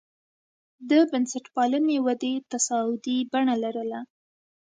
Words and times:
د 0.89 0.91
بنسټپالنې 1.11 1.97
ودې 2.05 2.33
تصاعدي 2.51 3.17
بڼه 3.31 3.55
لرله. 3.63 3.99